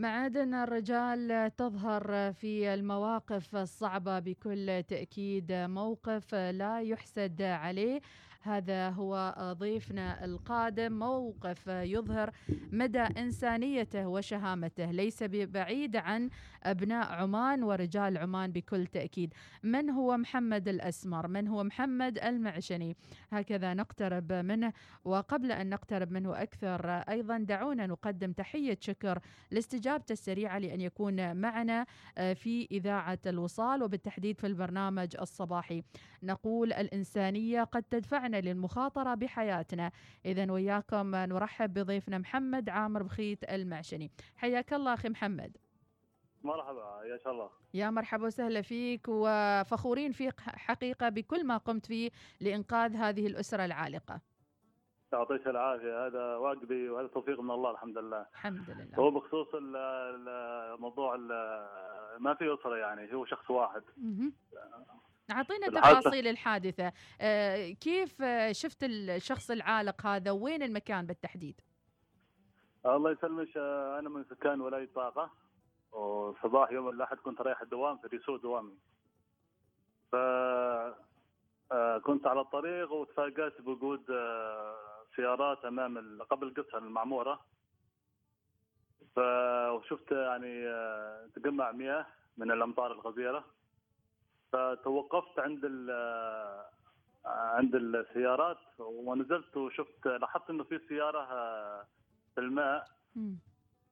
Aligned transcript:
معادن 0.00 0.54
الرجال 0.54 1.50
تظهر 1.56 2.32
في 2.32 2.74
المواقف 2.74 3.56
الصعبة 3.56 4.18
بكل 4.18 4.82
تأكيد. 4.88 5.52
موقف 5.52 6.34
لا 6.34 6.80
يحسد 6.80 7.42
عليه. 7.42 8.00
هذا 8.42 8.90
هو 8.90 9.34
ضيفنا 9.58 10.24
القادم 10.24 10.92
موقف 10.92 11.66
يظهر 11.66 12.30
مدى 12.72 13.00
إنسانيته 13.00 14.08
وشهامته. 14.08 14.90
ليس 14.90 15.22
بعيد 15.22 15.96
عن 15.96 16.30
أبناء 16.62 17.12
عمان 17.12 17.62
ورجال 17.62 18.18
عمان 18.18 18.52
بكل 18.52 18.86
تأكيد. 18.86 19.34
من 19.62 19.90
هو 19.90 20.16
محمد 20.16 20.68
الأسمر؟ 20.68 21.28
من 21.28 21.48
هو 21.48 21.64
محمد 21.64 22.18
المعشني؟ 22.18 22.96
هكذا 23.32 23.74
نقترب 23.74 24.32
منه 24.32 24.72
وقبل 25.04 25.52
أن 25.52 25.70
نقترب 25.70 26.12
منه 26.12 26.42
أكثر 26.42 26.90
أيضا 26.90 27.38
دعونا 27.38 27.86
نقدم 27.86 28.32
تحية 28.32 28.78
شكر 28.80 29.18
لاستجابته 29.50 30.12
السريعة 30.12 30.58
لأن 30.58 30.80
يكون 30.80 31.36
معنا 31.36 31.86
في 32.16 32.68
إذاعة 32.70 33.18
الوصال 33.26 33.82
وبالتحديد 33.82 34.40
في 34.40 34.46
البرنامج 34.46 35.16
الصباحي. 35.20 35.82
نقول 36.22 36.72
الإنسانية 36.72 37.64
قد 37.64 37.82
تدفعنا 37.82 38.29
للمخاطرة 38.34 39.14
بحياتنا. 39.14 39.90
إذا 40.24 40.52
وياكم 40.52 41.16
نرحب 41.16 41.74
بضيفنا 41.74 42.18
محمد 42.18 42.68
عامر 42.68 43.02
بخيت 43.02 43.44
المعشني. 43.50 44.10
حياك 44.36 44.72
الله 44.72 44.94
أخي 44.94 45.08
محمد. 45.08 45.56
مرحبا 46.42 47.02
يا 47.04 47.18
شاء 47.24 47.32
الله. 47.32 47.50
يا 47.74 47.90
مرحبا 47.90 48.26
وسهلا 48.26 48.62
فيك 48.62 49.06
وفخورين 49.08 50.12
فيك 50.12 50.40
حقيقة 50.40 51.08
بكل 51.08 51.46
ما 51.46 51.56
قمت 51.56 51.86
فيه 51.86 52.10
لإنقاذ 52.40 52.96
هذه 52.96 53.26
الأسرة 53.26 53.64
العالقة. 53.64 54.20
يعطيك 55.12 55.46
العافية 55.46 56.06
هذا 56.06 56.36
واجبي 56.36 56.88
وهذا 56.88 57.08
توفيق 57.08 57.40
من 57.40 57.50
الله 57.50 57.70
الحمد 57.70 57.98
لله. 57.98 58.26
الحمد 58.32 58.70
لله. 58.70 58.96
هو 58.98 59.10
بخصوص 59.10 59.48
الموضوع 59.54 61.16
ما 62.18 62.34
في 62.34 62.54
أسرة 62.54 62.76
يعني 62.76 63.14
هو 63.14 63.24
شخص 63.24 63.50
واحد. 63.50 63.82
أعطينا 65.30 65.68
تفاصيل 65.68 66.26
الحادثة. 66.26 66.92
كيف 67.72 68.22
شفت 68.50 68.84
الشخص 68.84 69.50
العالق 69.50 70.06
هذا؟ 70.06 70.30
وين 70.30 70.62
المكان 70.62 71.06
بالتحديد؟ 71.06 71.60
الله 72.86 73.10
يسلمك. 73.10 73.56
أنا 73.98 74.08
من 74.08 74.24
سكان 74.24 74.60
ولاية 74.60 74.88
طاقة. 74.94 75.30
وصباح 75.92 76.72
يوم 76.72 76.88
الأحد 76.88 77.16
كنت 77.16 77.40
رايح 77.40 77.60
الدوام 77.60 77.98
في 77.98 78.06
ريسو 78.06 78.36
دوامي. 78.36 78.78
ف 80.12 80.16
كنت 82.04 82.26
على 82.26 82.40
الطريق 82.40 82.92
وتفاجأت 82.92 83.60
بوجود 83.60 84.04
سيارات 85.16 85.64
أمام 85.64 86.22
قبل 86.22 86.54
قصر 86.54 86.78
المعمورة. 86.78 87.40
فشفت 89.16 90.12
يعني 90.12 90.64
تجمع 91.34 91.72
مياه 91.72 92.06
من 92.36 92.50
الأمطار 92.50 92.92
الغزيرة. 92.92 93.44
فتوقفت 94.52 95.38
عند 95.38 95.64
عند 97.24 97.74
السيارات 97.74 98.58
ونزلت 98.78 99.56
وشفت 99.56 100.06
لاحظت 100.06 100.50
إنه 100.50 100.64
في 100.64 100.80
سيارة 100.88 101.24
في 102.34 102.40
الماء 102.40 102.84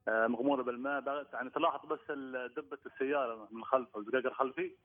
مغمورة 0.07 0.63
بالماء 0.63 1.27
يعني 1.33 1.49
تلاحظ 1.49 1.85
بس 1.85 2.11
دبة 2.57 2.77
السيارة 2.85 3.47
من 3.51 3.63
خلف 3.63 3.97
الزقاق 3.97 4.25
الخلفي 4.25 4.75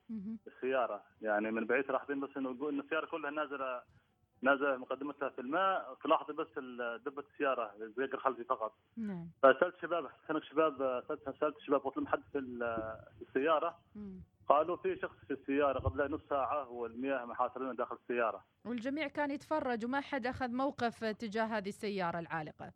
السيارة 0.47 1.02
يعني 1.22 1.50
من 1.50 1.64
بعيد 1.64 1.84
تلاحظين 1.84 2.20
بس 2.20 2.36
إنه 2.36 2.69
ان 2.69 2.80
السيارة 2.80 3.06
كلها 3.06 3.30
نازلة 3.30 3.83
نازلة 4.42 4.77
مقدمتها 4.77 5.28
في 5.28 5.41
الماء 5.41 5.97
تلاحظ 6.05 6.30
بس 6.30 6.58
دبة 7.05 7.25
السيارة 7.33 7.75
الزقاق 7.80 8.14
الخلفي 8.14 8.45
فقط. 8.45 8.75
نعم. 8.97 9.28
فسألت 9.42 9.75
شباب 9.83 10.11
كانوا 10.28 10.41
شباب 10.41 11.05
سألت 11.41 11.58
شباب 11.61 11.80
قلت 11.80 11.97
لهم 11.97 12.06
حد 12.06 12.22
في 12.33 12.39
السيارة. 13.28 13.78
قالوا 14.48 14.77
في 14.77 14.97
شخص 14.97 15.17
في 15.28 15.33
السيارة 15.33 15.78
قبل 15.78 16.11
نص 16.11 16.20
ساعة 16.31 16.69
والمياه 16.69 17.24
محاصرين 17.24 17.77
داخل 17.77 17.96
السيارة. 17.96 18.45
والجميع 18.64 19.08
كان 19.08 19.30
يتفرج 19.30 19.85
وما 19.85 20.01
حد 20.01 20.27
أخذ 20.27 20.48
موقف 20.48 21.05
تجاه 21.05 21.45
هذه 21.45 21.69
السيارة 21.69 22.19
العالقة. 22.19 22.73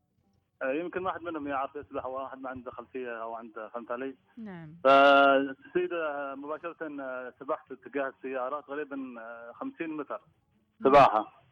يمكن 0.63 1.07
واحد 1.07 1.23
منهم 1.23 1.49
يعرف 1.49 1.77
يسبح 1.77 2.07
واحد 2.07 2.39
ما 2.41 2.51
عنده 2.51 2.71
خلفية 2.71 3.23
أو 3.23 3.35
عنده 3.35 3.69
فهمت 3.69 3.91
علي؟ 3.91 4.17
نعم. 4.37 4.77
فالسيدة 4.85 6.35
مباشرة 6.35 6.77
سبحت 7.41 7.73
اتجاه 7.73 8.09
السيارة 8.09 8.61
تقريبا 8.61 8.97
50 9.53 9.97
متر 9.97 10.21
سباحة. 10.85 11.45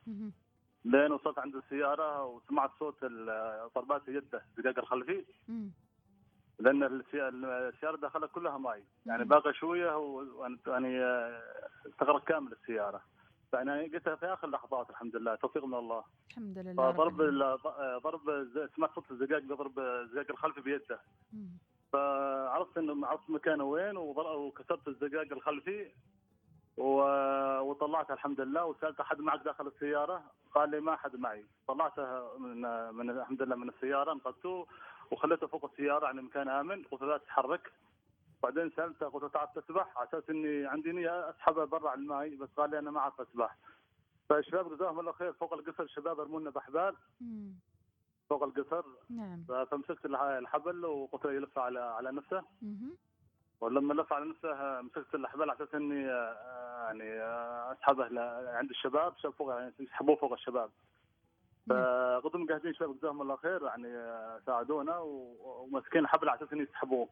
لين 0.85 1.13
وصلت 1.13 1.39
عند 1.39 1.57
السيارة 1.57 2.25
وسمعت 2.25 2.71
صوت 2.79 3.05
ضربات 3.75 4.09
يده 4.09 4.43
الزقاق 4.59 4.79
الخلفي 4.79 5.25
لأن 6.59 6.83
السيارة 6.83 7.97
داخلها 7.97 8.29
كلها 8.29 8.59
ماي. 8.59 8.85
يعني 9.07 9.25
باقي 9.25 9.55
شوية 9.55 9.97
ويعني 9.97 11.01
استغرق 11.87 12.25
كامل 12.25 12.53
السيارة. 12.53 13.01
فأنا 13.53 13.81
قلتها 13.83 14.15
في 14.15 14.27
آخر 14.27 14.49
لحظات 14.49 14.91
الحمد 14.91 15.17
لله 15.17 15.35
توفيق 15.35 15.65
من 15.65 15.75
الله. 15.75 16.05
الحمد 16.31 16.59
لله 16.59 16.93
فضرب 16.93 17.17
ضرب 18.03 18.49
سمعت 18.77 18.95
صوت 18.95 19.11
الزقاق 19.11 19.43
بضرب 19.43 19.79
الزقاق 19.79 20.31
الخلفي 20.31 20.61
بيده. 20.61 21.01
فعرفت 21.93 22.79
إنه 22.79 23.07
عرفت 23.07 23.31
مكانه 23.31 23.65
وين 23.65 23.97
وكسرت 23.97 24.89
الزقاق 24.89 25.33
الخلفي. 25.33 25.93
وطلعتها 26.77 28.15
الحمد 28.15 28.41
لله 28.41 28.65
وسألت 28.65 29.01
احد 29.01 29.21
معك 29.21 29.43
داخل 29.45 29.67
السيارة؟ 29.67 30.23
قال 30.55 30.71
لي 30.71 30.81
ما 30.81 30.95
احد 30.95 31.17
معي. 31.17 31.45
طلعته 31.69 32.39
من 32.39 32.61
من 32.95 33.11
الحمد 33.11 33.43
لله 33.43 33.57
من 33.57 33.69
السيارة 33.69 34.13
انقذته. 34.13 34.67
وخليته 35.11 35.47
فوق 35.47 35.65
السيارة 35.65 36.05
يعني 36.05 36.23
مكان 36.23 36.49
آمن 36.49 36.85
قلت 36.85 37.03
لا 37.03 37.19
تتحرك. 37.19 37.73
بعدين 38.43 38.71
سألته 38.77 39.09
قلت 39.09 39.23
له 39.23 39.29
تعرف 39.29 39.59
تسبح 39.59 39.99
على 39.99 40.09
أساس 40.09 40.31
إني 40.31 40.67
عندي 40.67 40.93
نية 40.93 41.31
اسحبه 41.31 41.65
برا 41.65 41.91
على 41.91 42.01
الماء 42.01 42.35
بس 42.35 42.49
قال 42.57 42.71
لي 42.71 42.79
أنا 42.79 42.91
ما 42.91 43.01
أعرف 43.01 43.21
أسبح. 43.21 43.57
فالشباب 44.29 44.77
جزاهم 44.77 45.01
الله 45.01 45.13
خير 45.13 45.33
فوق 45.33 45.53
القصر 45.55 45.83
الشباب 45.83 46.21
رمونا 46.21 46.51
بأحبال. 46.51 46.95
فوق 48.31 48.43
القصر. 48.43 48.85
نعم. 49.11 49.45
فمسكت 49.71 50.07
الحبل 50.07 50.85
وقلت 50.85 51.25
له 51.25 51.33
يلف 51.33 51.59
على 51.59 51.81
على 51.81 52.13
نفسه. 52.13 52.43
ولما 53.61 53.95
لف 53.95 54.13
على 54.13 54.25
نفسه 54.25 54.81
مسكت 54.81 55.15
الاحبال 55.15 55.51
على 55.51 55.57
أساس 55.57 55.75
إني 55.75 56.03
يعني 56.03 57.23
أسحبه 57.73 58.05
عند 58.51 58.71
الشباب 58.71 59.19
شاب 59.19 59.33
فوق 59.33 59.55
يعني 59.55 59.73
يسحبوه 59.79 60.17
فوق 60.17 60.33
الشباب. 60.33 60.71
فقدم 61.71 62.43
مجهزين 62.43 62.75
شباب 62.75 62.99
جزاهم 62.99 63.23
الله 63.23 63.37
خير 63.37 63.63
يعني 63.63 63.89
ساعدونا 64.47 64.99
وماسكين 64.99 66.01
الحبل 66.01 66.29
على 66.29 66.39
أساس 66.39 66.53
انه 66.53 66.63
يسحبوه. 66.63 67.09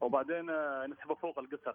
وبعدين 0.00 0.46
نسحبه 0.90 1.14
فوق 1.14 1.38
القصر. 1.38 1.74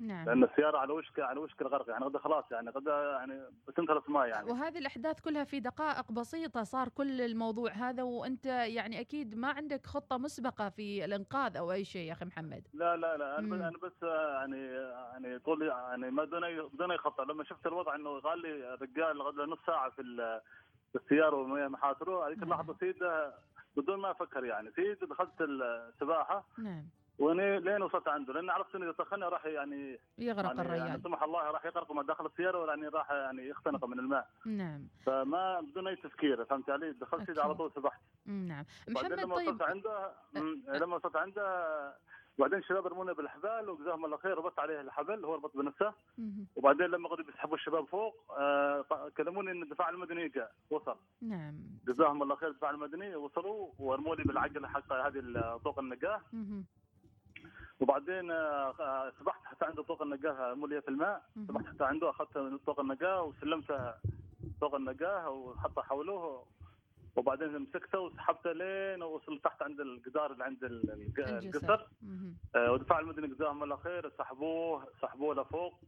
نعم. 0.00 0.26
لأن 0.26 0.44
السيارة 0.44 0.78
على 0.78 0.92
وشك 0.92 1.20
على 1.20 1.40
وشك 1.40 1.62
الغرق 1.62 1.90
يعني 1.90 2.04
قد 2.04 2.16
خلاص 2.16 2.44
يعني 2.52 2.70
قد 2.70 2.86
يعني 2.86 3.42
بتنخلص 3.68 4.08
ماء 4.08 4.26
يعني. 4.26 4.50
وهذه 4.50 4.78
الأحداث 4.78 5.20
كلها 5.20 5.44
في 5.44 5.60
دقائق 5.60 6.12
بسيطة 6.12 6.62
صار 6.62 6.88
كل 6.88 7.20
الموضوع 7.20 7.70
هذا 7.70 8.02
وأنت 8.02 8.46
يعني 8.46 9.00
أكيد 9.00 9.36
ما 9.36 9.48
عندك 9.48 9.86
خطة 9.86 10.18
مسبقة 10.18 10.68
في 10.68 11.04
الإنقاذ 11.04 11.56
أو 11.56 11.72
أي 11.72 11.84
شيء 11.84 12.08
يا 12.08 12.12
أخي 12.12 12.24
محمد. 12.24 12.66
لا 12.74 12.96
لا 12.96 13.16
لا 13.16 13.38
أنا, 13.38 13.68
أنا 13.68 13.78
بس 13.82 14.02
يعني 14.02 14.66
يعني 14.66 15.38
طول 15.38 15.62
يعني 15.62 16.10
ما 16.10 16.24
بدون 16.24 16.44
أي 16.44 16.60
بدون 16.60 16.90
أي 16.90 16.98
خطة. 16.98 17.24
لما 17.24 17.44
شفت 17.44 17.66
الوضع 17.66 17.94
إنه 17.94 18.20
قال 18.20 18.38
لي 18.38 18.74
الرجال 18.74 19.22
قبل 19.22 19.50
نص 19.50 19.58
ساعة 19.66 19.90
في 19.90 20.02
في 20.98 21.02
السياره 21.04 21.36
والمياه 21.36 21.68
محاصرة. 21.68 22.28
هذيك 22.28 22.42
اللحظة 22.42 22.76
سيد 22.80 22.96
بدون 23.76 23.98
ما 24.00 24.10
أفكر 24.10 24.44
يعني 24.44 24.70
سيد 24.76 24.98
دخلت 25.04 25.40
السباحة. 25.40 26.44
نعم. 26.58 26.84
وني 27.18 27.60
لين 27.60 27.82
وصلت 27.82 28.08
عنده؟ 28.08 28.32
لأن 28.32 28.50
عرفت 28.50 28.74
إنه 28.74 28.84
إذا 28.84 28.94
سخنا 28.98 29.28
راح 29.28 29.46
يعني 29.46 29.98
يغرق 30.18 30.46
يعني 30.46 30.60
الرجال 30.60 30.86
يعني 30.86 31.02
سمح 31.02 31.22
الله 31.22 31.50
راح 31.50 31.64
يغرق 31.64 31.92
ما 31.92 32.02
داخل 32.02 32.26
السيارة 32.26 32.58
ولا 32.58 32.74
يعني 32.74 32.88
راح 32.88 33.10
يعني 33.10 33.48
يختنق 33.48 33.84
من 33.84 33.98
الماء. 33.98 34.28
نعم. 34.46 34.88
فما 35.06 35.60
بدون 35.60 35.88
أي 35.88 35.96
تفكير 35.96 36.44
فهمت 36.44 36.70
علي؟ 36.70 36.92
دخلت 36.92 37.38
على 37.38 37.54
طول 37.54 37.72
سبحت. 37.74 38.00
نعم. 38.26 38.64
محمد 38.88 39.12
لما 39.12 39.36
طيب. 39.36 39.48
وصلت 39.48 39.62
عنده 39.62 40.12
لما 40.68 40.96
وصلت 40.96 41.16
عنده 41.16 41.42
بعدين 42.38 42.58
الشباب 42.58 42.86
رمونا 42.86 43.12
بالحبال 43.12 43.70
وجزاهم 43.70 44.04
الله 44.04 44.16
خير 44.16 44.38
ربطت 44.38 44.58
عليه 44.58 44.80
الحبل 44.80 45.24
هو 45.24 45.34
ربط 45.34 45.56
بنفسه. 45.56 45.92
وبعدين 46.56 46.86
لما 46.86 47.08
قدروا 47.08 47.28
يسحبوا 47.30 47.56
الشباب 47.56 47.84
فوق 47.84 48.14
آه 48.38 48.84
كلموني 49.16 49.50
إن 49.50 49.62
الدفاع 49.62 49.88
المدني 49.90 50.28
جاء 50.28 50.52
وصل 50.70 50.96
نعم 51.22 51.54
جزاهم 51.86 52.22
الله 52.22 52.36
خير 52.36 52.48
الدفاع 52.48 52.70
المدني 52.70 53.16
وصلوا 53.16 53.70
ورموا 53.78 54.14
لي 54.16 54.22
بالعجله 54.24 54.68
حق 54.68 54.92
هذه 54.92 55.20
طوق 55.64 55.78
النقاه. 55.78 56.20
وبعدين 57.80 58.30
آه، 58.30 59.12
سبحت 59.20 59.44
حتى 59.44 59.64
عند 59.64 59.80
طوق 59.80 60.02
النقاه 60.02 60.54
موليه 60.54 60.80
في 60.80 60.88
الماء. 60.88 61.22
سبحت 61.48 61.66
حتى 61.66 61.84
عنده 61.84 62.10
اخذت 62.10 62.60
طوق 62.66 62.80
النقاه 62.80 63.22
وسلمته 63.22 63.94
طوق 64.60 64.74
النقاه 64.74 65.30
وحطه 65.30 65.82
حوله 65.82 66.44
وبعدين 67.16 67.58
مسكته 67.58 68.00
وسحبته 68.00 68.52
لين 68.52 69.02
وصلت 69.02 69.44
تحت 69.44 69.62
عند 69.62 69.80
الجدار 69.80 70.32
اللي 70.32 70.44
عند. 70.44 70.64
القصر. 70.64 71.86
آه، 72.54 72.72
ودفاع 72.72 72.98
المدني 72.98 73.26
جزاهم 73.26 73.62
الله 73.62 73.76
خير 73.76 74.12
سحبوه 74.18 74.88
سحبوه 75.02 75.34
لفوق. 75.34 75.80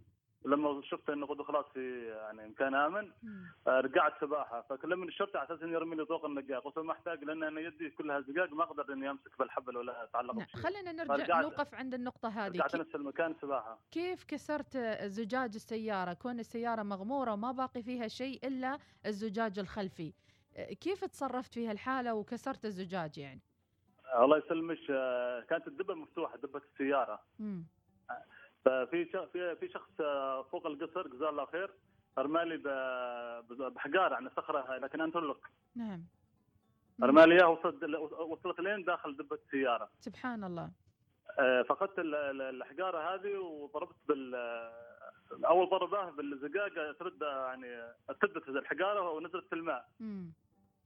لما 0.44 0.82
شفت 0.84 1.10
إنه 1.10 1.26
قد 1.26 1.42
خلاص 1.42 1.64
في 1.74 2.06
يعني 2.06 2.48
مكان 2.48 2.74
آمن 2.74 3.10
آه، 3.66 3.80
رجعت 3.80 4.20
سباحة. 4.20 4.66
فكلمني 4.70 5.08
الشرطه 5.08 5.38
على 5.38 5.46
أساس 5.46 5.62
انه 5.62 5.72
يرمي 5.72 5.96
لي 5.96 6.04
طوق 6.04 6.24
النقاق. 6.24 6.64
قلت 6.64 6.78
ما 6.78 6.92
أحتاج 6.92 7.24
لأن 7.24 7.42
أنا 7.42 7.60
يدي 7.60 7.90
كلها 7.90 8.20
زقاق 8.20 8.52
ما 8.52 8.64
أقدر 8.64 8.92
إني 8.92 9.10
أمسك 9.10 9.38
بالحبل 9.38 9.76
ولا 9.76 10.04
أتعلق 10.04 10.34
نعم. 10.34 10.46
خلينا 10.46 10.92
نرجع 10.92 11.40
نوقف 11.40 11.74
عند 11.74 11.94
النقطة 11.94 12.28
هذه. 12.28 12.52
رجعت 12.52 12.76
نفس 12.76 12.94
المكان 12.94 13.34
سباحة. 13.42 13.78
كيف 13.90 14.24
كسرت 14.24 14.76
زجاج 15.04 15.54
السيارة؟ 15.54 16.12
كون 16.12 16.38
السيارة 16.40 16.82
مغمورة 16.82 17.32
وما 17.32 17.52
باقي 17.52 17.82
فيها 17.82 18.08
شيء 18.08 18.46
إلا 18.46 18.78
الزجاج 19.06 19.58
الخلفي. 19.58 20.12
كيف 20.80 21.04
تصرفت 21.04 21.54
في 21.54 21.68
هالحالة 21.68 22.14
وكسرت 22.14 22.64
الزجاج 22.64 23.18
يعني؟ 23.18 23.40
الله 24.18 24.38
يسلمك 24.38 24.78
آه، 24.90 25.40
كانت 25.40 25.66
الدبة 25.66 25.94
مفتوحة 25.94 26.36
دبة 26.36 26.60
السيارة. 26.72 27.20
امم 27.40 27.66
ففي 28.64 29.04
في 29.04 29.56
في 29.56 29.68
شخص 29.68 30.00
آه، 30.00 30.42
فوق 30.42 30.66
القصر 30.66 31.08
جزاه 31.08 31.30
الله 31.30 31.46
خير 31.46 31.70
أرمالي 32.18 32.56
بحجار 33.70 34.12
يعني 34.12 34.30
صخره 34.36 34.76
لكن 34.76 35.00
انترلوك 35.00 35.46
نعم. 35.74 36.04
أرمالي 37.02 37.34
اياها 37.34 37.46
وصلت 37.46 37.84
وصلت 38.18 38.60
لين 38.60 38.84
داخل 38.84 39.16
دبة 39.16 39.38
السيارة. 39.46 39.90
سبحان 40.00 40.44
الله. 40.44 40.70
آه، 41.38 41.62
فقدت 41.62 41.98
الحجارة 41.98 43.14
هذه 43.14 43.38
وضربت 43.38 43.96
بال 44.08 44.34
أول 45.32 45.68
ضربه 45.68 46.10
بالزقاق 46.10 46.92
ترد 46.98 47.22
يعني 47.22 47.92
ارتدت 48.10 48.48
الحجاره 48.48 49.10
ونزلت 49.10 49.46
في 49.48 49.54
الماء 49.54 49.88
مم. 50.00 50.32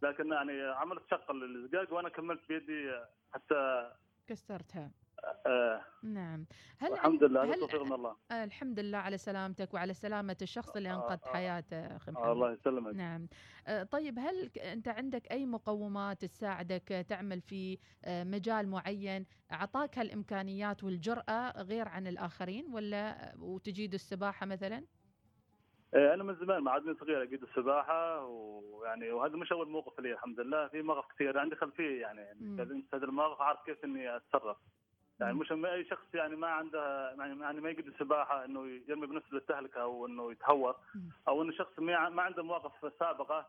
لكن 0.02 0.32
يعني 0.32 0.62
عملت 0.62 1.02
شق 1.10 1.32
للزقاق 1.32 1.92
وأنا 1.92 2.08
كملت 2.08 2.40
بيدي 2.48 2.92
حتى 3.32 3.92
كسرتها 4.26 4.90
آه. 5.46 5.84
نعم. 6.02 6.46
هل 6.78 6.92
الحمد 6.92 7.24
لله 7.24 7.44
هل 7.54 7.60
توفيق 7.60 7.82
من 7.82 7.92
الله. 7.92 8.16
آه 8.30 8.44
الحمد 8.44 8.80
لله 8.80 8.98
على 8.98 9.18
سلامتك 9.18 9.74
وعلى 9.74 9.94
سلامة 9.94 10.36
الشخص 10.42 10.76
اللي 10.76 10.90
أنقذ 10.90 11.18
آه. 11.26 11.32
حياته 11.32 11.96
أخي 11.96 12.12
محمد. 12.12 12.28
الله 12.28 12.52
يسلمك. 12.52 12.94
نعم. 12.94 13.28
آه 13.66 13.82
طيب 13.82 14.18
هل 14.18 14.50
أنت 14.56 14.88
عندك 14.88 15.32
أي 15.32 15.46
مقومات 15.46 16.24
تساعدك 16.24 17.06
تعمل 17.08 17.40
في 17.40 17.78
آه 18.04 18.24
مجال 18.24 18.68
معين؟ 18.68 19.26
أعطاك 19.52 19.98
هالإمكانيات 19.98 20.84
والجرأة 20.84 21.62
غير 21.62 21.88
عن 21.88 22.06
الآخرين 22.06 22.66
ولا 22.72 23.32
وتجيد 23.38 23.94
السباحة 23.94 24.46
مثلا؟ 24.46 24.84
أنا 25.94 26.24
من 26.24 26.34
زمان 26.34 26.62
ما 26.62 26.70
عادني 26.70 26.94
صغير 26.94 27.22
اقيد 27.22 27.42
السباحة 27.42 28.24
ويعني 28.26 29.10
وهذا 29.10 29.36
مش 29.36 29.52
أول 29.52 29.68
موقف 29.68 30.00
لي 30.00 30.12
الحمد 30.12 30.40
لله. 30.40 30.68
في 30.68 30.82
مواقف 30.82 31.12
كثير 31.14 31.38
عندي 31.38 31.56
خلفية 31.56 32.00
يعني 32.00 32.20
هذا 32.94 33.04
المواقف 33.04 33.40
عارف 33.40 33.60
كيف 33.66 33.84
إني 33.84 34.16
أتصرف. 34.16 34.56
يعني 35.22 35.38
مش 35.38 35.52
أي 35.52 35.84
شخص 35.84 36.14
يعني 36.14 36.36
ما 36.36 36.46
عنده 36.46 37.10
يعني, 37.10 37.40
يعني 37.40 37.60
ما 37.60 37.70
يقدر 37.70 37.88
السباحه 37.88 38.44
إنه 38.44 38.80
يرمي 38.88 39.06
بنفسه 39.06 39.34
للتهلكة 39.34 39.82
أو 39.82 40.06
إنه 40.06 40.32
يتهور 40.32 40.76
أو 41.28 41.42
إنه 41.42 41.52
شخص 41.52 41.78
ما 41.78 42.22
عنده 42.22 42.42
مواقف 42.42 42.92
سابقة 42.98 43.46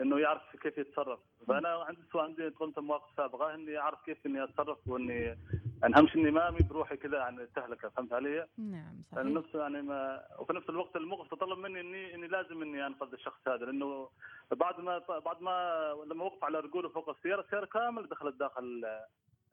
إنه 0.00 0.18
يعرف 0.18 0.56
كيف 0.56 0.78
يتصرف. 0.78 1.20
فأنا 1.48 1.68
عندي 1.68 2.00
سواء 2.12 2.24
عندي 2.24 2.52
مواقف 2.76 3.16
سابقة 3.16 3.54
إني 3.54 3.78
أعرف 3.78 4.04
كيف 4.04 4.26
إني 4.26 4.44
أتصرف 4.44 4.78
وإني 4.86 5.36
يعني 5.82 5.96
اهم 5.96 6.08
شيء 6.08 6.22
إني 6.22 6.30
ما 6.30 6.50
بروحي 6.50 6.96
كذا 6.96 7.20
عن 7.20 7.40
التهلكة 7.40 7.88
فهمت 7.88 8.12
علي؟ 8.12 8.46
نعم 8.58 9.02
صحيح. 9.10 9.18
يعني 9.18 9.34
نفس 9.34 9.54
يعني 9.54 9.82
ما 9.82 10.22
وفي 10.38 10.52
نفس 10.52 10.68
الوقت 10.68 10.96
الموقف 10.96 11.30
تطلب 11.30 11.58
مني 11.58 11.80
اني 11.80 12.14
إني 12.14 12.26
لازم 12.26 12.62
إني 12.62 12.86
انقذ 12.86 13.12
الشخص 13.12 13.48
هذا 13.48 13.64
لأنه 13.64 14.08
بعد 14.52 14.80
ما 14.80 14.98
بعد 14.98 15.42
ما 15.42 15.94
لما 16.06 16.24
وقف 16.24 16.44
على 16.44 16.60
رجوله 16.60 16.88
فوق 16.88 17.08
السيارة 17.08 17.40
السيارة 17.40 17.66
كامل 17.66 18.08
دخلت 18.08 18.34
داخل 18.34 18.84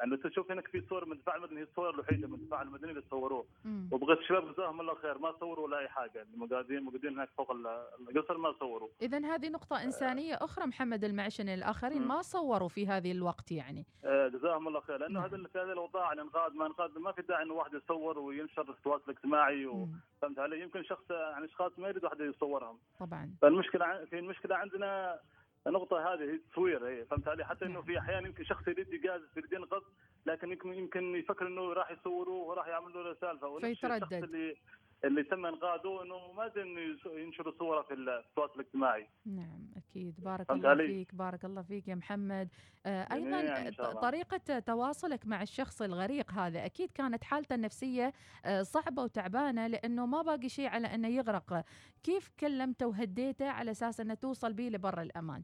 يعني 0.02 0.18
تشوف 0.18 0.52
هناك 0.52 0.68
في 0.68 0.82
صور 0.90 1.06
من 1.06 1.12
الدفاع 1.12 1.36
المدني 1.36 1.60
هي 1.60 1.64
الصور 1.64 1.90
الوحيدة 1.90 2.28
من 2.28 2.34
الدفاع 2.34 2.62
المدني 2.62 2.92
اللي 2.92 3.04
صوروه. 3.10 3.46
وبغيت 3.92 4.20
الشباب 4.20 4.54
جزاهم 4.54 4.82
الله 4.82 4.96
خير 4.96 5.18
ما 5.18 5.34
صوروا 5.40 5.66
ولا 5.66 5.80
اي 5.80 5.88
حاجة 5.90 6.28
المقادين 6.34 6.84
موجودين 6.84 7.14
هناك 7.14 7.30
فوق 7.38 7.52
القصر 7.52 8.38
ما 8.38 8.54
صوروا. 8.60 8.90
اذا 9.02 9.18
هذه 9.18 9.50
نقطة 9.50 9.84
إنسانية 9.84 10.34
آه 10.34 10.46
أخرى 10.46 10.66
محمد 10.66 11.04
المعشني 11.04 11.54
الآخرين 11.54 12.08
ما 12.08 12.22
صوروا 12.22 12.68
في 12.70 12.88
هذه 12.88 13.12
الوقت 13.12 13.52
يعني. 13.52 13.86
آه 14.06 14.28
جزاهم 14.28 14.68
الله 14.68 14.80
خير. 14.80 14.98
لأنه 14.98 15.26
هذا 15.26 15.38
في 15.38 15.60
هذه 15.60 15.72
الأوضاع 15.72 16.14
الانقاذ 16.14 16.54
ما 16.54 16.66
انقاذ 16.66 17.00
ما 17.00 17.12
في 17.12 17.22
داعي 17.22 17.44
إنه 17.44 17.54
واحد 17.54 17.74
يصور 17.74 18.20
وينشر 18.20 18.64
في 18.64 18.70
التواصل 18.70 19.04
الاجتماعي 19.08 19.88
فهمت 20.22 20.40
علي؟ 20.40 20.62
يمكن 20.62 20.84
شخص 20.84 21.12
يعني 21.12 21.46
أشخاص 21.46 21.80
ما 21.80 21.90
يريد 21.90 22.04
واحد 22.04 22.20
يصورهم. 22.20 22.78
طبعا. 23.00 23.34
فالمشكلة 23.42 24.06
في 24.06 24.20
المشكلة 24.20 24.56
عندنا 24.56 25.20
النقطة 25.68 26.14
هذه 26.14 26.32
هي 26.32 26.38
تصوير 26.52 26.88
هي 26.88 27.06
فهمت 27.06 27.28
علي 27.28 27.46
حتى 27.46 27.66
إنه 27.66 27.82
في 27.82 28.00
أحيان 28.00 28.26
يمكن 28.26 28.44
شخص 28.44 28.68
يريد 28.68 28.94
يجازف 28.94 29.38
يريد 29.38 29.54
ينقذ 29.54 29.82
لكن 30.26 30.52
يمكن 30.52 30.74
يمكن 30.74 31.16
يفكر 31.16 31.48
إنه 31.48 31.74
راح 31.74 31.92
يصوروه 31.92 32.44
وراح 32.44 32.68
يعمل 32.68 32.94
له 32.94 33.14
سالفة 33.14 33.60
فيتردد 33.60 34.14
اللي 34.14 34.56
اللي 35.04 35.24
تم 35.24 35.46
إنقاذه 35.46 36.04
إنه 36.04 36.32
ما 36.32 36.52
إنه 36.58 36.98
ينشر 37.06 37.54
صورة 37.60 37.82
في 37.82 37.94
التواصل 37.94 38.54
الاجتماعي. 38.56 39.08
نعم 39.26 39.68
أكيد 39.78 40.16
بارك 40.24 40.52
الله 40.52 40.70
علي. 40.70 40.88
فيك 40.88 41.16
بارك 41.16 41.46
الله 41.46 41.62
فيك 41.62 41.88
يا 41.88 41.96
محمد. 41.96 42.50
آه 42.86 43.08
أيضا 43.14 43.42
يعني 43.42 43.72
طريقة 44.02 44.60
تواصلك 44.60 45.26
مع 45.28 45.42
الشخص 45.42 45.82
الغريق 45.82 46.32
هذا 46.32 46.66
أكيد 46.66 46.92
كانت 46.92 47.24
حالته 47.24 47.56
النفسية 47.56 48.14
آه 48.46 48.62
صعبة 48.62 49.04
وتعبانة 49.04 49.68
لأنه 49.68 50.06
ما 50.06 50.22
باقي 50.22 50.50
شيء 50.50 50.68
على 50.68 50.88
أنه 50.88 51.08
يغرق، 51.08 51.66
كيف 52.04 52.32
كلمته 52.40 52.88
وهديته 52.88 53.50
على 53.50 53.72
أساس 53.72 54.00
أنه 54.00 54.14
توصل 54.14 54.54
به 54.54 54.70
لبر 54.70 55.02
الأمان؟ 55.02 55.44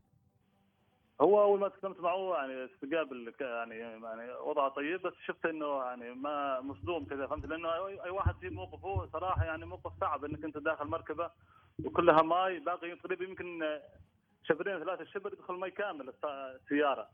هو 1.22 1.42
أول 1.42 1.60
ما 1.60 1.68
تكلمت 1.68 2.00
معه 2.00 2.36
يعني 2.36 2.66
استقابل 2.66 3.34
يعني 3.40 3.76
يعني 3.76 4.32
وضعه 4.34 4.70
طيب 4.70 5.02
بس 5.02 5.14
شفت 5.26 5.46
إنه 5.46 5.84
يعني 5.84 6.14
ما 6.14 6.62
مصدوم 6.62 7.06
كذا 7.06 7.28
فهمت؟ 7.28 7.46
لأنه 7.46 7.88
اي 7.88 8.10
واحد 8.10 8.36
في 8.36 8.50
موقفه 8.50 9.10
صراحة 9.14 9.46
يعني 9.46 9.66
موقف 9.66 9.92
صعب 10.02 10.26
إنك 10.26 10.44
أنت 10.44 10.58
داخل 10.58 10.86
مركبة 10.86 11.32
وكلها 11.86 12.22
ماي 12.22 12.60
باقي 12.60 12.96
تقريبا 12.96 13.24
يمكن 13.24 13.80
شبرين 14.44 14.80
ثلاثة 14.80 15.04
شبر 15.04 15.34
يدخل 15.34 15.54
ماي 15.54 15.72
كامل 15.72 16.14
السيارة. 16.26 17.10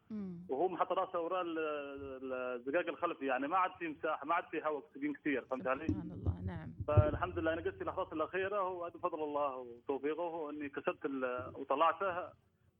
وهو 0.49 0.67
محط 0.67 0.91
رأسه 0.91 1.19
وراء 1.19 1.43
الزجاج 1.45 2.87
الخلفي 2.87 3.25
يعني 3.25 3.47
ما 3.47 3.57
عاد 3.57 3.71
في 3.79 3.87
مساحة 3.87 4.25
ما 4.25 4.33
عاد 4.33 4.43
في 4.51 4.63
هواء 4.63 4.83
اكسجين 4.87 5.13
كثير 5.13 5.45
فهمت 5.45 5.67
علي؟ 5.67 5.87
سبحان 5.87 6.11
الله 6.11 6.41
نعم. 6.45 6.73
فالحمد 6.87 7.39
لله 7.39 7.53
أنا 7.53 7.61
قلت 7.61 7.81
اللحظات 7.81 8.13
الأخيرة 8.13 8.61
وهذا 8.61 8.93
بفضل 8.93 9.23
الله 9.23 9.55
وتوفيقه 9.55 10.49
اني 10.49 10.69
كسبت 10.69 11.05
وطلعته 11.55 12.29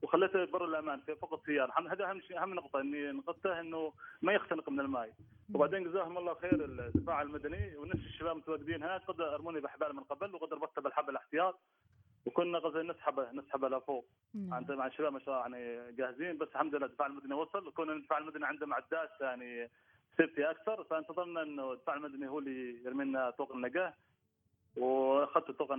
وخليته 0.03 0.45
برا 0.45 0.65
الأمان 0.65 0.99
في 0.99 1.15
فوق 1.15 1.33
السياره 1.33 1.73
هذا 1.93 2.09
أهم 2.09 2.21
شيء 2.21 2.41
أهم 2.41 2.53
نقطة 2.53 2.79
إني 2.81 3.11
نقطته 3.11 3.59
إنه 3.59 3.93
ما 4.21 4.33
يختنق 4.33 4.69
من 4.69 4.79
الماء. 4.79 5.13
وبعدين 5.53 5.83
جزاهم 5.83 6.17
الله 6.17 6.33
خير 6.33 6.65
الدفاع 6.65 7.21
المدني 7.21 7.77
ونفس 7.77 8.05
الشباب 8.05 8.35
متواجدين 8.37 8.83
هناك 8.83 9.01
قد 9.07 9.21
أرموني 9.21 9.59
بحبال 9.59 9.95
من 9.95 10.03
قبل 10.03 10.35
وقد 10.35 10.53
ربطته 10.53 10.81
بالحبل 10.81 11.15
احتياط 11.15 11.59
وكنا 12.25 12.59
قصدي 12.59 12.81
نسحبه 12.81 13.31
نسحبه 13.31 13.69
لفوق 13.69 14.05
عند 14.51 14.71
مع 14.71 14.87
الشباب 14.87 15.13
ما 15.13 15.19
شاء 15.19 15.47
الله 15.47 15.57
يعني 15.57 15.91
جاهزين 15.95 16.37
بس 16.37 16.47
الحمد 16.47 16.75
لله 16.75 16.85
الدفاع 16.85 17.07
المدني 17.07 17.33
وصل. 17.33 17.67
وكون 17.67 17.89
الدفاع 17.89 18.17
المدني 18.17 18.45
عنده 18.45 18.65
معدات 18.65 19.09
يعني 19.21 19.69
سيفتي 20.17 20.49
أكثر 20.49 20.83
فانتظرنا 20.83 21.41
إنه 21.41 21.71
الدفاع 21.73 21.95
المدني 21.95 22.27
هو 22.27 22.39
اللي 22.39 22.83
يرمي 22.85 23.03
لنا 23.05 23.29
طوق 23.29 23.51
النقاه 23.51 23.93
وأخذت 24.77 25.51
طوق 25.51 25.71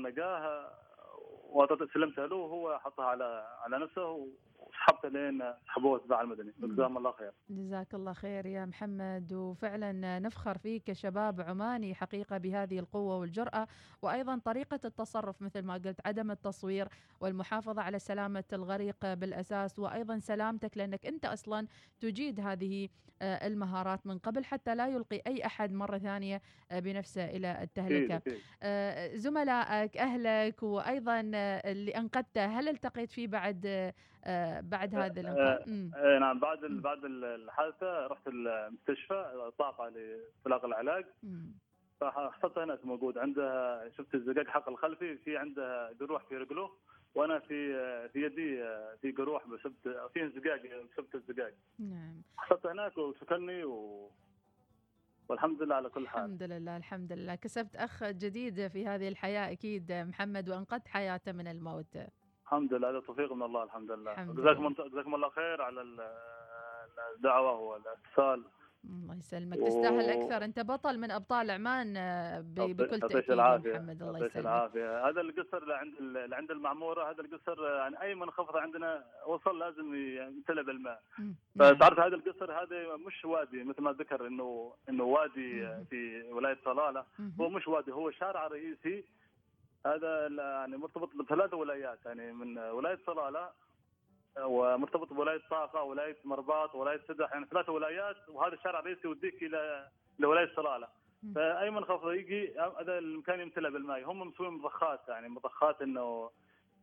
النقاه 1.53 1.83
وسلمتها 1.83 2.27
له 2.27 2.37
وهو 2.37 2.79
حطها 2.79 3.05
على 3.05 3.47
على 3.65 3.79
نفسه 3.79 4.29
وسحبته 4.59 5.09
لين 5.09 5.43
سحبوه 5.67 5.97
التباع 5.97 6.21
المدني. 6.21 6.53
جزاهم 6.59 6.99
الله 6.99 7.13
خير. 7.13 7.33
جزاك 7.51 7.95
الله 7.95 8.13
خير 8.13 8.47
يا 8.47 8.65
محمد. 8.65 9.33
وفعلا 9.33 10.19
نفخر 10.19 10.59
فيك 10.59 10.85
كشباب 10.85 11.41
عماني 11.41 11.95
حقيقة 11.95 12.39
بهذه 12.39 12.79
القوة 12.79 13.19
والجرأة 13.19 13.67
وأيضا 14.03 14.39
طريقة 14.45 14.81
التصرف 14.85 15.43
مثل 15.43 15.63
ما 15.63 15.75
قلت 15.75 16.01
عدم 16.07 16.31
التصوير 16.31 16.89
والمحافظة 17.21 17.83
على 17.83 17.99
سلامة 17.99 18.45
الغريق 18.53 19.15
بالأساس 19.15 19.79
وأيضا 19.79 20.19
سلامتك 20.19 20.79
لأنك 20.79 21.07
أنت 21.07 21.25
أصلا 21.25 21.67
تجيد 22.01 22.41
هذه 22.41 22.89
آه، 23.23 23.47
المهارات 23.47 24.07
من 24.07 24.19
قبل 24.19 24.45
حتى 24.45 24.75
لا 24.75 24.89
يلقي 24.89 25.23
أي 25.27 25.47
أحد 25.47 25.73
مرة 25.73 25.99
ثانية 25.99 26.43
آه، 26.71 26.81
بنفسه 26.81 27.25
إلى 27.25 27.63
التهلكة. 27.63 28.23
آه، 28.63 29.17
زملائك 29.17 29.97
أهلك 29.97 30.63
وأيضا 30.63 31.21
اللي 31.25 31.91
أنقذته 31.91 32.47
هل 32.47 32.69
التقيت 32.69 33.13
فيه 33.13 33.27
بعد 33.27 33.93
بعد 34.61 34.95
هذا 34.95 35.21
الانقاذ؟ 35.21 35.71
نعم 36.21 36.41
بعد 36.41 36.59
بعد 36.61 37.05
الحادثة 37.05 38.07
رحت 38.07 38.29
المستشفى 38.29 39.51
طاقة 39.59 39.89
لإطلاق 39.89 40.65
العلاج. 40.65 41.05
فحصلت 42.01 42.59
هناك 42.59 42.85
موجود 42.85 43.19
عندها 43.19 43.89
شفت 43.89 44.15
الزقاق 44.15 44.47
حق 44.47 44.69
الخلفي 44.69 45.17
في 45.17 45.37
عندها 45.37 45.93
جروح 45.93 46.25
في 46.25 46.37
رجله 46.37 46.71
وأنا 47.15 47.39
في 47.39 47.75
في 48.09 48.23
يدي 48.23 48.57
في 49.01 49.13
جروح 49.13 49.47
بسبب 49.47 49.75
في 50.13 50.23
انزقاق 50.23 50.63
بسبب 50.93 51.07
الزقاق 51.15 51.53
نعم. 51.79 52.23
حصلت 52.37 52.67
هناك 52.67 52.99
وسكني 52.99 53.65
و 53.65 54.11
والحمد 55.29 55.63
لله 55.63 55.75
على 55.75 55.89
كل 55.89 56.09
حال. 56.09 56.25
الحمد 56.25 56.43
لله 56.43 56.77
الحمد 56.77 57.13
لله. 57.13 57.35
كسبت 57.35 57.77
أخ 57.77 58.05
جديد 58.05 58.69
في 58.69 58.87
هذه 58.87 59.09
الحياة 59.09 59.53
أكيد 59.53 59.93
محمد 59.93 60.49
وأنقذت 60.49 60.89
حياته 60.89 61.33
من 61.33 61.47
الموت. 61.47 61.97
الحمد 62.45 62.75
لله 62.75 62.91
هذا 62.91 63.01
توفيق 63.01 63.33
من 63.33 63.43
الله 63.43 63.63
الحمد 63.63 63.91
لله. 63.91 64.15
جزاكم 64.25 64.75
جزاكم 64.93 65.15
الله 65.15 65.29
خير 65.29 65.63
على 65.63 65.81
الدعوة 67.17 67.61
والاتصال. 67.61 68.45
الله 68.85 69.17
يسلمك. 69.17 69.59
تستاهل 69.59 70.11
أكثر. 70.11 70.45
أنت 70.45 70.61
بطل 70.61 70.99
من 70.99 71.11
أبطال 71.11 71.51
عمان 71.51 71.97
آه، 71.97 72.41
بكل 72.41 73.01
تأكيد 73.01 73.33
محمد. 73.33 74.03
الله 74.03 74.27
يسلمك. 74.27 74.37
العافية. 74.37 75.09
هذا 75.09 75.21
القصر 75.21 75.63
اللي 75.63 75.75
عند 75.75 75.95
اللي 75.99 76.37
عند 76.37 76.51
المعمورة 76.51 77.11
هذا 77.11 77.21
القصر 77.21 77.67
يعني 77.67 78.03
أي 78.03 78.15
منخفض 78.15 78.57
عندنا 78.57 79.05
وصل 79.27 79.59
لازم 79.59 79.95
يمتلئ 79.95 80.63
بالماء. 80.63 81.03
فتعرف 81.59 81.99
هذا 82.01 82.17
القصر 82.17 82.53
هذا 82.53 82.97
مش 82.97 83.25
وادي 83.25 83.65
مثل 83.65 83.83
ما 83.83 83.93
ذكر 83.93 84.27
انه 84.27 84.75
إنه 84.89 85.05
وادي 85.05 85.67
في 85.91 86.23
ولاية 86.33 86.59
صلاله 86.65 87.05
هو 87.41 87.49
مش 87.49 87.69
وادي 87.69 87.93
هو 87.93 88.11
شارع 88.11 88.47
رئيسي 88.47 89.05
هذا 89.87 90.27
يعني 90.29 90.77
مرتبط 90.77 91.17
بثلاث 91.17 91.55
ولايات 91.55 91.99
يعني 92.07 92.33
من 92.33 92.59
ولاية 92.59 92.99
صلالة 93.07 93.51
ومرتبط 94.41 95.13
بولاية 95.13 95.41
طاقة 95.51 95.83
ولايه 95.83 96.17
مرباط 96.25 96.75
ولايه 96.75 97.01
سدح 97.09 97.33
يعني 97.33 97.47
ثلاث 97.51 97.69
ولايات 97.69 98.17
وهذا 98.29 98.55
الشارع 98.55 98.79
الرئيسي 98.79 99.01
يوديك 99.05 99.43
إلى 99.43 99.89
لولاية 100.19 100.55
صلالة. 100.57 100.89
فأي 101.35 101.71
منخفض 101.71 102.11
يجي 102.11 102.61
هذا 102.81 102.99
المكان 102.99 103.41
يمتلئ 103.41 103.71
بالماء. 103.71 104.11
هم 104.11 104.21
مسوين 104.21 104.51
مضخات 104.51 105.01
يعني 105.09 105.29
مضخات 105.29 105.83
إنه 105.83 106.31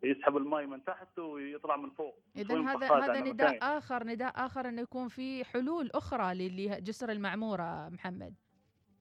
يسحب 0.04 0.38
الماء 0.38 0.66
من 0.66 0.84
تحت 0.84 1.20
ويطلع 1.20 1.76
من 1.78 1.90
فوق. 1.90 2.20
اذا 2.36 2.62
هذا 2.62 2.92
هذا 2.92 3.16
يعني 3.16 3.32
نداء 3.32 3.58
آخر 3.78 4.04
نداء 4.04 4.46
آخر 4.46 4.70
إنه 4.70 4.82
يكون 4.82 5.08
في 5.08 5.44
حلول 5.44 5.90
أخرى 5.96 6.34
لجسر 6.34 7.12
المعمورة 7.12 7.90
محمد. 7.90 8.34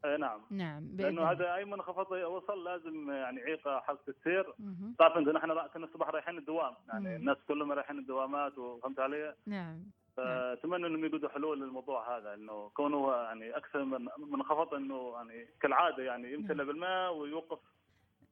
اي 0.04 0.16
نعم. 0.16 0.40
نعم 0.50 0.88
لأنه 0.96 1.30
هذا 1.30 1.54
أي 1.54 1.64
منخفض 1.64 2.10
وصل 2.10 2.64
لازم 2.64 3.10
يعني 3.10 3.40
يعيق 3.40 3.68
حلقه 3.68 4.04
السير. 4.08 4.54
تعرف 4.98 5.16
انت 5.16 5.28
نحن 5.28 5.68
كنا 5.74 5.84
الصبح 5.84 6.08
رايحين 6.08 6.38
الدوام. 6.38 6.74
يعني 6.88 7.08
مم. 7.08 7.16
الناس 7.16 7.36
كلهم 7.48 7.72
رايحين 7.72 7.98
الدوامات 7.98 8.58
وفهمت 8.58 9.00
علي؟ 9.00 9.34
نعم. 9.46 9.90
فأتمنى 10.16 10.86
إنهم 10.86 11.04
يجدوا 11.04 11.28
حلول 11.28 11.60
للموضوع 11.60 12.18
هذا 12.18 12.34
إنه 12.34 12.68
كونه 12.74 13.12
يعني 13.12 13.56
أكثر 13.56 13.84
من 13.84 14.08
منخفض 14.18 14.74
إنه 14.74 15.12
يعني 15.16 15.46
كالعادة 15.60 16.02
يعني 16.02 16.32
يمتلئ 16.32 16.54
نعم. 16.56 16.66
بالماء 16.66 17.14
ويوقف. 17.14 17.58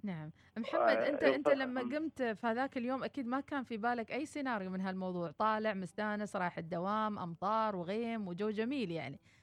نعم. 0.02 0.30
محمد 0.56 0.96
انت 0.96 1.22
أنت 1.22 1.48
لما 1.48 1.80
قمت 1.80 2.22
في 2.22 2.46
هذاك 2.46 2.76
اليوم 2.76 3.04
أكيد 3.04 3.26
ما 3.26 3.40
كان 3.40 3.62
في 3.64 3.76
بالك 3.76 4.12
أي 4.12 4.26
سيناريو 4.26 4.70
من 4.70 4.80
هالموضوع؟ 4.80 5.30
طالع 5.30 5.75
مستأنس 5.75 6.37
رايح 6.37 6.58
الدوام 6.58 7.18
أمطار 7.18 7.76
وغيم 7.76 8.28
وجو 8.28 8.50
جميل 8.50 8.90
يعني. 8.90 9.14
آه،. 9.16 9.38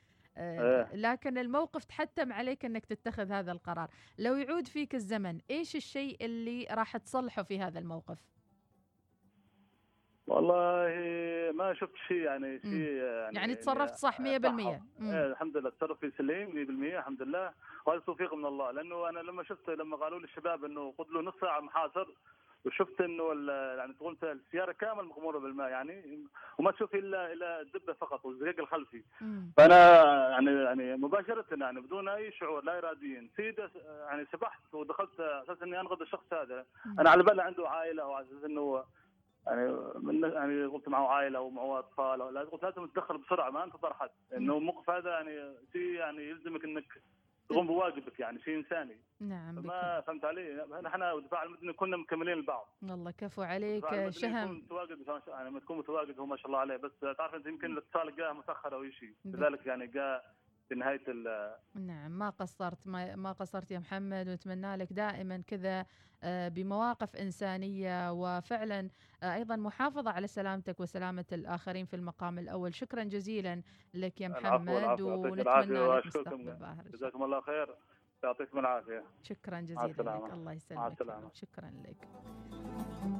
لكن 0.93 1.37
الموقف 1.37 1.83
تحتم 1.83 2.33
عليك 2.33 2.65
إنك 2.65 2.85
تتخذ 2.85 3.31
هذا 3.31 3.51
القرار. 3.51 3.89
لو 4.19 4.35
يعود 4.35 4.67
فيك 4.67 4.95
الزمن 4.95 5.39
إيش 5.49 5.75
الشيء 5.75 6.25
اللي 6.25 6.67
راح 6.71 6.97
تصلحه 6.97 7.43
في 7.43 7.59
هذا 7.59 7.79
الموقف؟ 7.79 8.17
والله 10.27 10.87
ما 11.51 11.73
شفت 11.73 11.95
شيء 12.07 12.17
يعني 12.17 12.59
شيء 12.59 12.71
يعني, 12.71 13.35
يعني 13.35 13.55
تصرفت 13.55 13.93
صح 13.93 14.21
100% 14.21 14.23
إيه 14.23 14.81
الحمد 15.01 15.57
لله 15.57 15.69
تصرفي 15.69 16.11
سليم 16.17 16.51
100% 16.93 16.97
الحمد 16.97 17.21
لله. 17.21 17.53
وهذا 17.85 17.99
توفيق 17.99 18.33
من 18.33 18.45
الله. 18.45 18.71
لأنه 18.71 19.09
أنا 19.09 19.19
لما 19.19 19.43
شفت 19.43 19.69
لما 19.69 19.97
قالوا 19.97 20.19
لي 20.19 20.25
الشباب 20.25 20.65
إنه 20.65 20.93
خذ 20.97 21.05
له 21.13 21.21
نص 21.21 21.33
ساعة 21.41 21.59
محاصر 21.59 22.07
وشفت 22.65 23.01
إنه 23.01 23.51
يعني 23.51 23.93
تقول 23.93 24.17
السيارة 24.23 24.71
كامل 24.71 25.03
مغمورة 25.03 25.39
بالماء 25.39 25.69
يعني 25.69 26.25
وما 26.57 26.71
تشوف 26.71 26.95
الا 26.95 27.33
إلا 27.33 27.61
الدبة 27.61 27.93
فقط 27.93 28.25
والزقاق 28.25 28.59
الخلفي. 28.59 29.03
فأنا 29.57 30.03
يعني 30.29 30.51
يعني 30.51 30.97
مباشرة 30.97 31.45
يعني 31.51 31.81
بدون 31.81 32.09
أي 32.09 32.31
شعور 32.31 32.63
لا 32.63 32.77
اراديا 32.77 33.29
سيدة 33.35 33.71
يعني 33.85 34.25
سبحت 34.31 34.73
ودخلت 34.73 35.19
أساس 35.19 35.61
إني 35.63 35.79
أنقذ 35.79 36.01
الشخص 36.01 36.33
هذا. 36.33 36.65
أنا 36.99 37.09
على 37.09 37.23
بالي 37.23 37.43
عنده 37.43 37.69
عائلة 37.69 38.07
وعلى 38.07 38.25
أساس 38.25 38.43
إنه 38.43 38.83
يعني 39.47 39.77
من 39.95 40.23
يعني 40.23 40.65
قلت 40.65 40.89
معه 40.89 41.07
عائلة 41.07 41.41
ومعه 41.41 41.79
أطفال 41.79 42.47
قلت 42.51 42.63
لازم 42.63 42.87
تتدخل 42.87 43.17
بسرعة 43.17 43.49
ما 43.49 43.63
أنتظر 43.63 43.93
حد. 43.93 44.09
إنه 44.37 44.57
الموقف 44.57 44.89
هذا 44.89 45.09
يعني 45.09 45.53
شيء 45.73 45.81
يعني 45.81 46.29
يلزمك 46.29 46.63
إنك 46.63 47.01
تقوم 47.49 47.67
بواجبك 47.67 48.19
يعني 48.19 48.39
شيء 48.39 48.57
إنساني. 48.57 48.97
نعم 49.19 49.55
ما 49.55 50.01
فهمت 50.01 50.25
علي؟ 50.25 50.65
نحن 50.83 51.03
الدفاع 51.03 51.43
المدني 51.43 51.73
كنا 51.73 51.97
مكملين 51.97 52.33
البعض 52.33 52.67
والله 52.83 53.11
كفو 53.11 53.41
عليك 53.41 54.09
شهم. 54.09 54.51
متواجد 54.51 54.97
يعني 55.27 55.49
ما 55.49 55.59
تكون 55.59 55.77
متواجد 55.77 56.19
هو 56.19 56.25
ما 56.25 56.37
شاء 56.37 56.47
الله 56.47 56.59
عليه 56.59 56.75
بس 56.75 56.91
تعرف 57.17 57.35
أنت 57.35 57.45
يمكن 57.45 57.71
الاتصال 57.71 58.15
جاء 58.15 58.33
متأخر 58.33 58.75
أو 58.75 58.89
شيء. 58.89 59.13
لذلك 59.25 59.65
يعني 59.65 59.87
جاء 59.87 60.35
في 60.69 60.75
نهاية 60.75 61.01
نعم 61.73 62.11
ما 62.11 62.29
قصرت 62.29 62.87
ما, 62.87 63.15
ما 63.15 63.31
قصرت 63.31 63.71
يا 63.71 63.79
محمد 63.79 64.27
ونتمنى 64.29 64.75
لك 64.75 64.93
دائما 64.93 65.43
كذا 65.47 65.85
آه، 66.23 66.47
بمواقف 66.47 67.15
إنسانية 67.15 68.11
وفعلا 68.11 68.89
آه، 69.23 69.33
أيضا 69.35 69.55
محافظة 69.55 70.11
على 70.11 70.27
سلامتك 70.27 70.79
وسلامة 70.79 71.25
الآخرين 71.31 71.85
في 71.85 71.95
المقام 71.95 72.39
الأول. 72.39 72.73
شكرا 72.73 73.03
جزيلا 73.03 73.61
لك 73.93 74.21
يا 74.21 74.27
محمد 74.27 75.01
ونتمنى 75.01 75.87
لك 75.97 76.05
مستقبل 76.05 76.53
باهر 76.55 76.87
جزاكم 76.87 77.23
الله 77.23 77.41
خير. 77.41 77.75
يعطيكم 78.23 78.59
العافية. 78.59 79.03
شكرا 79.21 79.59
جزيلا 79.59 79.87
لك 79.87 80.33
الله 80.33 80.53
يسلمك. 80.53 81.33
شكرا 81.33 81.73
لك. 81.85 82.07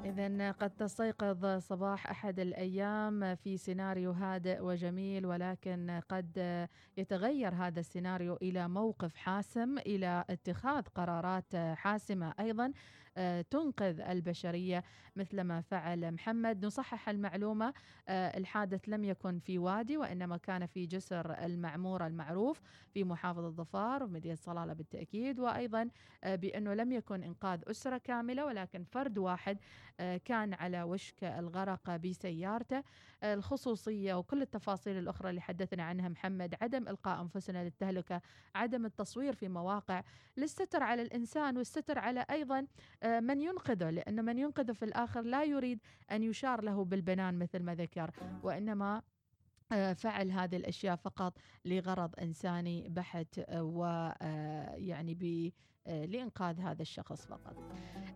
إذا 0.06 0.52
قد 0.52 0.70
تستيقظ 0.70 1.46
صباح 1.58 2.10
أحد 2.10 2.40
الأيام 2.40 3.36
في 3.36 3.58
سيناريو 3.58 4.12
هادئ 4.12 4.62
وجميل 4.62 5.26
ولكن 5.26 6.02
قد 6.10 6.68
يتغير 6.98 7.54
هذا 7.54 7.80
السيناريو 7.80 8.36
إلى 8.36 8.68
موقف 8.68 9.16
حاسم 9.16 9.78
إلى 9.78 10.26
اتخاذ 10.30 10.84
قرارات 10.96 11.56
حاسمة 11.56 12.34
أيضا. 12.40 12.72
تنقذ 13.50 14.02
البشرية 14.02 14.84
مثل 15.16 15.42
ما 15.42 15.62
فعل 15.62 16.12
محمد. 16.12 16.66
نصحح 16.66 17.10
المعلومة 17.10 17.74
آه، 18.08 18.38
الحادث 18.38 18.82
لم 18.90 19.04
يكن 19.04 19.40
في 19.40 19.58
وادي 19.58 19.98
وإنما 19.98 20.38
كان 20.38 20.66
في 20.66 20.86
جسر 20.86 21.46
المعمورة 21.46 22.08
المعروف 22.08 22.62
في 22.94 23.04
محافظة 23.04 23.50
ظفار 23.50 24.04
ومدينة 24.04 24.36
صلالة 24.36 24.74
بالتأكيد. 24.74 25.40
وأيضا 25.40 25.90
آه، 26.24 26.36
بأنه 26.36 26.74
لم 26.74 26.92
يكن 26.92 27.24
إنقاذ 27.24 27.62
أسرة 27.68 27.98
كاملة 27.98 28.46
ولكن 28.46 28.84
فرد 28.84 29.18
واحد 29.18 29.58
كان 30.26 30.54
على 30.54 30.84
وشك 30.84 31.24
الغرق 31.24 31.96
بسيارته. 31.96 32.84
الخصوصية 33.24 34.14
وكل 34.14 34.42
التفاصيل 34.42 34.98
الأخرى 34.98 35.30
اللي 35.30 35.42
حدثنا 35.42 35.84
عنها 35.84 36.10
محمد 36.10 36.56
عدم 36.62 36.88
إلقاء 36.88 37.22
أنفسنا 37.22 37.64
للتهلكة 37.64 38.22
عدم 38.56 38.86
التصوير 38.86 39.36
في 39.36 39.48
مواقع 39.48 40.04
للستر 40.38 40.84
على 40.84 41.02
الإنسان 41.02 41.58
والستر 41.58 42.00
على 42.00 42.26
أيضا 42.32 42.68
آه، 43.04 43.05
من 43.06 43.42
ينقذه 43.42 43.90
لأن 43.90 44.26
من 44.26 44.38
ينقذه 44.38 44.72
في 44.72 44.86
الآخر 44.86 45.22
لا 45.22 45.44
يريد 45.44 45.80
أن 46.12 46.24
يشار 46.24 46.62
له 46.62 46.86
بالبنان 46.86 47.40
مثل 47.40 47.64
ما 47.64 47.76
ذكر 47.76 48.12
وإنما 48.44 49.02
آه، 49.72 49.94
فعل 49.94 50.32
هذه 50.32 50.56
الأشياء 50.56 50.96
فقط 50.96 51.38
لغرض 51.66 52.20
إنساني 52.20 52.90
بحت 52.90 53.40
آه، 53.40 53.64
ويعني 53.64 55.14
ب 55.16 55.52
لإنقاذ 55.86 56.60
هذا 56.60 56.82
الشخص 56.82 57.26
فقط. 57.26 57.56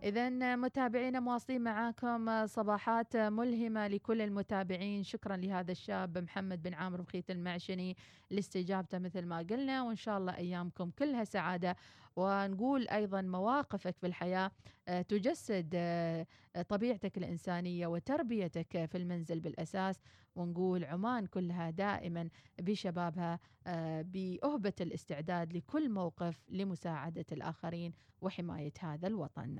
إذا 0.02 0.56
متابعينا 0.56 1.20
مواصلين 1.20 1.60
معاكم 1.60 2.46
صباحات 2.46 3.16
ملهمة 3.16 3.88
لكل 3.88 4.20
المتابعين. 4.22 5.02
شكرا 5.02 5.36
لهذا 5.36 5.72
الشاب 5.72 6.18
محمد 6.18 6.62
بن 6.62 6.74
عامر 6.74 7.00
بخيت 7.00 7.30
المعشني 7.30 7.96
لاستجابته 8.30 8.98
مثل 8.98 9.26
ما 9.26 9.38
قلنا 9.38 9.82
وإن 9.82 9.96
شاء 9.96 10.18
الله 10.18 10.36
أيامكم 10.36 10.90
كلها 10.90 11.24
سعادة. 11.24 11.76
ونقول 12.20 12.88
أيضا 12.88 13.20
مواقفك 13.22 13.96
في 13.98 14.06
الحياة 14.06 14.50
آه، 14.88 15.02
تجسد 15.02 15.70
آه، 15.74 16.26
طبيعتك 16.68 17.18
الإنسانية 17.18 17.86
وتربيتك 17.86 18.84
في 18.86 18.98
المنزل 18.98 19.40
بالأساس. 19.40 20.00
ونقول 20.36 20.84
عمان 20.84 21.26
كلها 21.26 21.70
دائما 21.70 22.28
بشبابها 22.60 23.38
آه، 23.66 24.02
بأهبة 24.02 24.72
الاستعداد 24.80 25.52
لكل 25.52 25.90
موقف 25.90 26.44
لمساعدة 26.48 27.26
الآخرين 27.32 27.92
وحماية 28.20 28.72
هذا 28.80 29.08
الوطن. 29.08 29.58